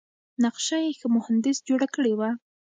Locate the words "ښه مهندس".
0.99-1.57